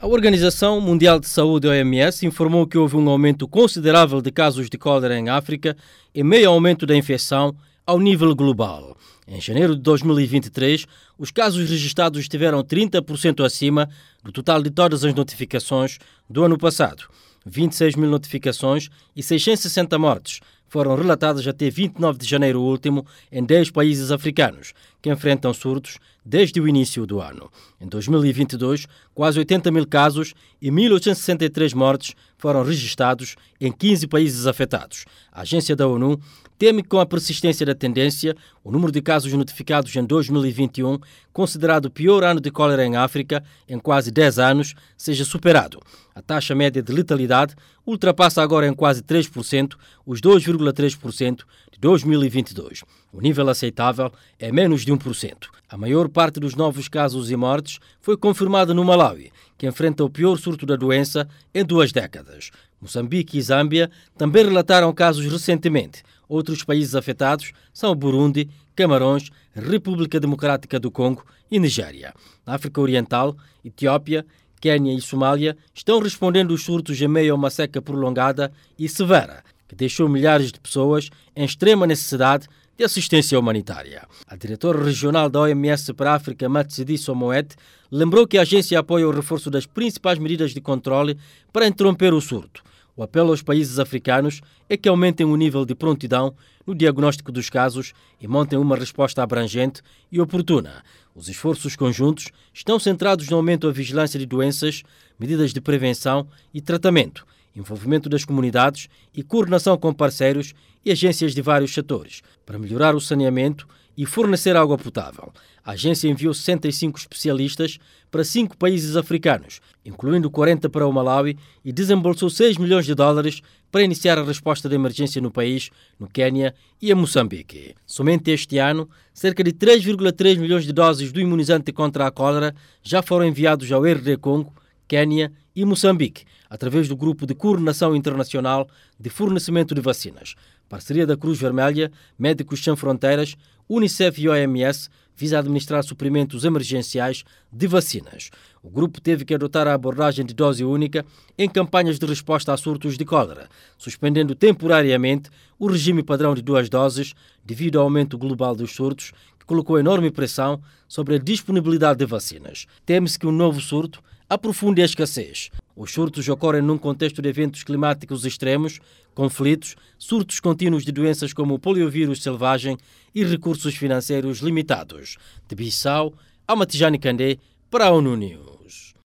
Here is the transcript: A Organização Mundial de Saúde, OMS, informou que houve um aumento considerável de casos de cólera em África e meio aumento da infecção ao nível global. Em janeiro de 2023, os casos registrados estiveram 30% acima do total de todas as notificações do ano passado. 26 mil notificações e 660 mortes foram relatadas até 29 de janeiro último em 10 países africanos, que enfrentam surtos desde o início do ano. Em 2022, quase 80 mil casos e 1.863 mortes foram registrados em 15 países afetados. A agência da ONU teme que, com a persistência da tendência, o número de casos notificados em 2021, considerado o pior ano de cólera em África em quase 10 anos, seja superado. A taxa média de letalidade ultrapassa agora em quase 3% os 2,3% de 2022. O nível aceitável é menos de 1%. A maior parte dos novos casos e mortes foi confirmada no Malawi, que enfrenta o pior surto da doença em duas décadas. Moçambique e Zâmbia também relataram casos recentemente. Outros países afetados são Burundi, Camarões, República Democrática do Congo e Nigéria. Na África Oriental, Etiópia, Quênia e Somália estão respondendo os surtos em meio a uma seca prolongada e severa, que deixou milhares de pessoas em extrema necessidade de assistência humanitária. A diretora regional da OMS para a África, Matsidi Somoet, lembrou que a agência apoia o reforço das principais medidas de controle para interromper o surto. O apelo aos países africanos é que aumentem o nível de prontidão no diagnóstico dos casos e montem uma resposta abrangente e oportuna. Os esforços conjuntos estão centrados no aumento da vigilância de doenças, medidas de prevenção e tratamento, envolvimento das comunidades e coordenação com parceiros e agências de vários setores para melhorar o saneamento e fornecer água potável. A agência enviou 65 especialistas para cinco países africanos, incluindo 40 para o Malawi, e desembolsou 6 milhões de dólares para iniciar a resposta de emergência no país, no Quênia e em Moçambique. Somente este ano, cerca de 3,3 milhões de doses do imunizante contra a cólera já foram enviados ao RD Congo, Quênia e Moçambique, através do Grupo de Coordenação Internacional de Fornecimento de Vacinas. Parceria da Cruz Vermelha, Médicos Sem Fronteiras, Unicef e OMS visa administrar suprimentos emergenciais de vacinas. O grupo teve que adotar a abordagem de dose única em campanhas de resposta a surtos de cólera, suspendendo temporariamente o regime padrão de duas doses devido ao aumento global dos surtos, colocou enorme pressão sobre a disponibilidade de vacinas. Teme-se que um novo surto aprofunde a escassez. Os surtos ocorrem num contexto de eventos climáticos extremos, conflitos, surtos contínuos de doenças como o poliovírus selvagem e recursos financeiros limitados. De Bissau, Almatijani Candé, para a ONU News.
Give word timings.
A 0.00 0.06
Organização 0.06 0.80
Mundial 0.80 1.18
de 1.18 1.28
Saúde, 1.28 1.66
OMS, 1.66 2.24
informou 2.24 2.68
que 2.68 2.78
houve 2.78 2.94
um 2.94 3.08
aumento 3.08 3.48
considerável 3.48 4.22
de 4.22 4.30
casos 4.30 4.70
de 4.70 4.78
cólera 4.78 5.18
em 5.18 5.28
África 5.28 5.76
e 6.14 6.22
meio 6.22 6.50
aumento 6.50 6.86
da 6.86 6.94
infecção 6.94 7.52
ao 7.84 7.98
nível 7.98 8.32
global. 8.32 8.96
Em 9.26 9.40
janeiro 9.40 9.74
de 9.74 9.82
2023, 9.82 10.86
os 11.18 11.32
casos 11.32 11.68
registrados 11.68 12.20
estiveram 12.20 12.62
30% 12.62 13.44
acima 13.44 13.88
do 14.22 14.30
total 14.30 14.62
de 14.62 14.70
todas 14.70 15.04
as 15.04 15.12
notificações 15.14 15.98
do 16.30 16.44
ano 16.44 16.56
passado. 16.56 17.02
26 17.44 17.96
mil 17.96 18.08
notificações 18.08 18.88
e 19.16 19.22
660 19.22 19.98
mortes 19.98 20.38
foram 20.68 20.94
relatadas 20.94 21.46
até 21.46 21.70
29 21.70 22.18
de 22.18 22.26
janeiro 22.26 22.60
último 22.60 23.06
em 23.32 23.42
10 23.42 23.70
países 23.70 24.12
africanos, 24.12 24.72
que 25.00 25.10
enfrentam 25.10 25.52
surtos 25.54 25.98
desde 26.24 26.60
o 26.60 26.68
início 26.68 27.06
do 27.06 27.20
ano. 27.20 27.50
Em 27.80 27.88
2022, 27.88 28.86
quase 29.14 29.38
80 29.38 29.70
mil 29.70 29.86
casos 29.86 30.34
e 30.60 30.70
1.863 30.70 31.74
mortes 31.74 32.14
foram 32.36 32.62
registrados 32.62 33.36
em 33.60 33.72
15 33.72 34.06
países 34.06 34.46
afetados. 34.46 35.04
A 35.32 35.40
agência 35.40 35.74
da 35.74 35.86
ONU 35.86 36.20
teme 36.58 36.82
que, 36.82 36.88
com 36.88 36.98
a 36.98 37.06
persistência 37.06 37.64
da 37.64 37.74
tendência, 37.74 38.36
o 38.64 38.70
número 38.70 38.90
de 38.90 39.00
casos 39.00 39.32
notificados 39.32 39.94
em 39.94 40.04
2021, 40.04 40.98
considerado 41.32 41.86
o 41.86 41.90
pior 41.90 42.24
ano 42.24 42.40
de 42.40 42.50
cólera 42.50 42.84
em 42.84 42.96
África 42.96 43.42
em 43.68 43.78
quase 43.78 44.10
10 44.10 44.38
anos, 44.38 44.74
seja 44.96 45.24
superado. 45.24 45.80
A 46.14 46.20
taxa 46.20 46.54
média 46.54 46.82
de 46.82 46.92
letalidade 46.92 47.54
ultrapassa 47.86 48.42
agora 48.42 48.66
em 48.66 48.74
quase 48.74 49.02
3% 49.02 49.76
os 50.04 50.20
2,3% 50.58 51.44
de 51.72 51.78
2022. 51.80 52.82
O 53.12 53.20
nível 53.20 53.48
aceitável 53.48 54.12
é 54.38 54.52
menos 54.52 54.84
de 54.84 54.92
1%. 54.92 55.48
A 55.68 55.76
maior 55.76 56.08
parte 56.08 56.40
dos 56.40 56.54
novos 56.54 56.88
casos 56.88 57.30
e 57.30 57.36
mortes 57.36 57.78
foi 58.00 58.16
confirmada 58.16 58.74
no 58.74 58.84
Malawi, 58.84 59.32
que 59.56 59.66
enfrenta 59.66 60.04
o 60.04 60.10
pior 60.10 60.36
surto 60.36 60.66
da 60.66 60.76
doença 60.76 61.28
em 61.54 61.64
duas 61.64 61.92
décadas. 61.92 62.50
Moçambique 62.80 63.38
e 63.38 63.42
Zâmbia 63.42 63.90
também 64.16 64.44
relataram 64.44 64.92
casos 64.92 65.30
recentemente. 65.30 66.02
Outros 66.28 66.62
países 66.62 66.94
afetados 66.94 67.52
são 67.72 67.94
Burundi, 67.94 68.48
Camarões, 68.76 69.30
República 69.54 70.20
Democrática 70.20 70.78
do 70.78 70.90
Congo 70.90 71.24
e 71.50 71.58
Nigéria. 71.58 72.14
Na 72.46 72.54
África 72.54 72.80
Oriental, 72.80 73.36
Etiópia, 73.64 74.24
Quênia 74.60 74.94
e 74.94 75.00
Somália 75.00 75.56
estão 75.74 76.00
respondendo 76.00 76.52
os 76.52 76.64
surtos 76.64 77.00
em 77.00 77.08
meio 77.08 77.32
a 77.32 77.36
uma 77.36 77.50
seca 77.50 77.80
prolongada 77.80 78.52
e 78.78 78.88
severa, 78.88 79.42
que 79.68 79.76
deixou 79.76 80.08
milhares 80.08 80.50
de 80.50 80.58
pessoas 80.58 81.10
em 81.36 81.44
extrema 81.44 81.86
necessidade 81.86 82.48
de 82.76 82.84
assistência 82.84 83.38
humanitária. 83.38 84.06
A 84.26 84.36
diretora 84.36 84.82
regional 84.82 85.28
da 85.28 85.40
OMS 85.40 85.92
para 85.92 86.12
a 86.12 86.14
África, 86.14 86.48
Matsidi 86.48 86.96
Somoet, 86.96 87.54
lembrou 87.90 88.26
que 88.26 88.38
a 88.38 88.42
agência 88.42 88.78
apoia 88.78 89.06
o 89.06 89.10
reforço 89.10 89.50
das 89.50 89.66
principais 89.66 90.18
medidas 90.18 90.52
de 90.52 90.60
controle 90.60 91.18
para 91.52 91.66
interromper 91.66 92.14
o 92.14 92.20
surto. 92.20 92.62
O 92.96 93.02
apelo 93.02 93.30
aos 93.30 93.42
países 93.42 93.78
africanos 93.78 94.40
é 94.68 94.76
que 94.76 94.88
aumentem 94.88 95.26
o 95.26 95.36
nível 95.36 95.64
de 95.64 95.74
prontidão 95.74 96.34
no 96.66 96.74
diagnóstico 96.74 97.30
dos 97.30 97.48
casos 97.48 97.92
e 98.20 98.28
montem 98.28 98.58
uma 98.58 98.76
resposta 98.76 99.22
abrangente 99.22 99.82
e 100.10 100.20
oportuna. 100.20 100.82
Os 101.14 101.28
esforços 101.28 101.74
conjuntos 101.74 102.30
estão 102.52 102.78
centrados 102.78 103.28
no 103.28 103.36
aumento 103.36 103.66
da 103.66 103.72
vigilância 103.72 104.18
de 104.18 104.26
doenças, 104.26 104.82
medidas 105.18 105.52
de 105.52 105.60
prevenção 105.60 106.28
e 106.52 106.60
tratamento, 106.60 107.26
envolvimento 107.58 108.08
das 108.08 108.24
comunidades 108.24 108.88
e 109.14 109.22
coordenação 109.22 109.76
com 109.76 109.92
parceiros 109.92 110.54
e 110.84 110.90
agências 110.90 111.34
de 111.34 111.42
vários 111.42 111.74
setores 111.74 112.22
para 112.46 112.58
melhorar 112.58 112.94
o 112.94 113.00
saneamento 113.00 113.66
e 113.96 114.06
fornecer 114.06 114.56
água 114.56 114.78
potável. 114.78 115.32
A 115.64 115.72
agência 115.72 116.08
enviou 116.08 116.32
65 116.32 116.98
especialistas 117.00 117.78
para 118.10 118.22
cinco 118.22 118.56
países 118.56 118.96
africanos, 118.96 119.60
incluindo 119.84 120.30
40 120.30 120.70
para 120.70 120.86
o 120.86 120.92
Malawi, 120.92 121.36
e 121.64 121.72
desembolsou 121.72 122.30
6 122.30 122.58
milhões 122.58 122.86
de 122.86 122.94
dólares 122.94 123.42
para 123.70 123.82
iniciar 123.82 124.16
a 124.16 124.22
resposta 124.22 124.68
de 124.68 124.76
emergência 124.76 125.20
no 125.20 125.32
país, 125.32 125.70
no 125.98 126.08
Quênia 126.08 126.54
e 126.80 126.92
em 126.92 126.94
Moçambique. 126.94 127.74
Somente 127.84 128.30
este 128.30 128.56
ano, 128.58 128.88
cerca 129.12 129.42
de 129.42 129.52
3,3 129.52 130.38
milhões 130.38 130.64
de 130.64 130.72
doses 130.72 131.12
do 131.12 131.20
imunizante 131.20 131.72
contra 131.72 132.06
a 132.06 132.10
cólera 132.10 132.54
já 132.82 133.02
foram 133.02 133.26
enviados 133.26 133.70
ao 133.72 133.84
RD 133.84 134.16
Congo, 134.18 134.54
Quênia 134.88 135.30
e 135.54 135.64
Moçambique, 135.66 136.24
através 136.48 136.88
do 136.88 136.96
Grupo 136.96 137.26
de 137.26 137.34
Coordenação 137.34 137.94
Internacional 137.94 138.66
de 138.98 139.10
Fornecimento 139.10 139.74
de 139.74 139.82
Vacinas. 139.82 140.34
Parceria 140.68 141.06
da 141.06 141.16
Cruz 141.16 141.38
Vermelha, 141.38 141.92
Médicos 142.18 142.64
Sem 142.64 142.74
Fronteiras, 142.74 143.36
Unicef 143.68 144.20
e 144.20 144.28
OMS 144.28 144.88
visa 145.14 145.38
administrar 145.40 145.82
suprimentos 145.82 146.44
emergenciais 146.44 147.24
de 147.52 147.66
vacinas. 147.66 148.30
O 148.62 148.70
grupo 148.70 149.00
teve 149.00 149.24
que 149.24 149.34
adotar 149.34 149.66
a 149.66 149.74
abordagem 149.74 150.24
de 150.24 150.32
dose 150.32 150.64
única 150.64 151.04
em 151.36 151.48
campanhas 151.48 151.98
de 151.98 152.06
resposta 152.06 152.52
a 152.52 152.56
surtos 152.56 152.96
de 152.96 153.04
cólera, 153.04 153.48
suspendendo 153.76 154.34
temporariamente 154.34 155.28
o 155.58 155.66
regime 155.66 156.04
padrão 156.04 156.34
de 156.34 156.40
duas 156.40 156.68
doses 156.68 157.14
devido 157.44 157.78
ao 157.78 157.84
aumento 157.84 158.16
global 158.16 158.54
dos 158.54 158.72
surtos, 158.72 159.12
colocou 159.48 159.78
enorme 159.78 160.10
pressão 160.10 160.60
sobre 160.86 161.14
a 161.14 161.18
disponibilidade 161.18 161.98
de 161.98 162.04
vacinas. 162.04 162.66
Teme-se 162.84 163.18
que 163.18 163.26
um 163.26 163.32
novo 163.32 163.60
surto 163.60 164.00
aprofunde 164.28 164.82
a 164.82 164.84
escassez. 164.84 165.50
Os 165.74 165.90
surtos 165.90 166.28
ocorrem 166.28 166.60
num 166.60 166.76
contexto 166.76 167.22
de 167.22 167.30
eventos 167.30 167.64
climáticos 167.64 168.26
extremos, 168.26 168.78
conflitos, 169.14 169.74
surtos 169.96 170.38
contínuos 170.38 170.84
de 170.84 170.92
doenças 170.92 171.32
como 171.32 171.54
o 171.54 171.58
poliovírus 171.58 172.22
selvagem 172.22 172.76
e 173.14 173.24
recursos 173.24 173.74
financeiros 173.74 174.40
limitados. 174.40 175.16
De 175.48 175.56
Bissau, 175.56 176.12
Almatijani 176.46 176.98
Candé, 176.98 177.38
para 177.70 177.86
a 177.86 177.90
ONU 177.90 178.16
News. 178.16 178.92